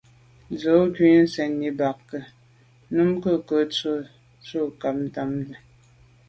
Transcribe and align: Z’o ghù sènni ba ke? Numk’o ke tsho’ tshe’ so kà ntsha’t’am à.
Z’o 0.59 0.75
ghù 0.95 1.09
sènni 1.33 1.69
ba 1.79 1.89
ke? 2.07 2.19
Numk’o 2.95 3.33
ke 3.47 3.57
tsho’ 3.71 3.93
tshe’ 4.43 4.59
so 4.59 4.61
kà 4.81 4.89
ntsha’t’am 4.97 5.31
à. 5.53 5.55